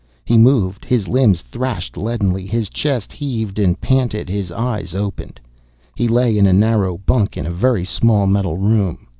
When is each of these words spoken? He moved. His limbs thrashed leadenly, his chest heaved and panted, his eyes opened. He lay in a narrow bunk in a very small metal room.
He 0.25 0.35
moved. 0.35 0.83
His 0.83 1.07
limbs 1.07 1.43
thrashed 1.43 1.95
leadenly, 1.95 2.47
his 2.47 2.69
chest 2.69 3.13
heaved 3.13 3.59
and 3.59 3.79
panted, 3.79 4.29
his 4.29 4.51
eyes 4.51 4.95
opened. 4.95 5.39
He 5.95 6.07
lay 6.07 6.39
in 6.39 6.47
a 6.47 6.53
narrow 6.53 6.97
bunk 6.97 7.37
in 7.37 7.45
a 7.45 7.51
very 7.53 7.85
small 7.85 8.25
metal 8.25 8.57
room. 8.57 9.05